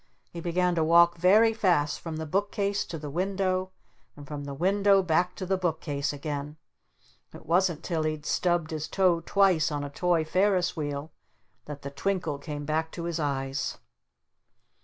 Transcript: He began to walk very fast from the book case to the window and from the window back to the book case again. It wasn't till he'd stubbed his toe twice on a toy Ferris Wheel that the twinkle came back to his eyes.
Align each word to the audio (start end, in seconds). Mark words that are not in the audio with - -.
He 0.33 0.41
began 0.41 0.73
to 0.73 0.83
walk 0.83 1.19
very 1.19 1.53
fast 1.53 1.99
from 1.99 2.15
the 2.17 2.25
book 2.25 2.51
case 2.51 2.85
to 2.85 2.97
the 2.97 3.11
window 3.11 3.69
and 4.15 4.27
from 4.27 4.45
the 4.45 4.53
window 4.55 5.03
back 5.03 5.35
to 5.35 5.45
the 5.45 5.57
book 5.59 5.79
case 5.79 6.11
again. 6.11 6.57
It 7.35 7.45
wasn't 7.45 7.83
till 7.83 8.01
he'd 8.01 8.25
stubbed 8.25 8.71
his 8.71 8.87
toe 8.87 9.21
twice 9.23 9.71
on 9.71 9.83
a 9.83 9.91
toy 9.91 10.25
Ferris 10.25 10.75
Wheel 10.75 11.11
that 11.65 11.83
the 11.83 11.91
twinkle 11.91 12.39
came 12.39 12.65
back 12.65 12.91
to 12.93 13.03
his 13.03 13.19
eyes. 13.19 13.77